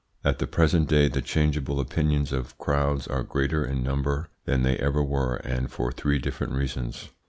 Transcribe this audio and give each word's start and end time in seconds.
At 0.23 0.39
the 0.39 0.47
present 0.47 0.89
day 0.89 1.09
the 1.09 1.21
changeable 1.21 1.79
opinions 1.79 2.31
of 2.31 2.57
crowds 2.57 3.05
are 3.05 3.21
greater 3.21 3.63
in 3.63 3.83
number 3.83 4.29
than 4.45 4.63
they 4.63 4.75
ever 4.77 5.03
were, 5.03 5.35
and 5.35 5.69
for 5.71 5.91
three 5.91 6.17
different 6.17 6.53
reasons. 6.53 7.09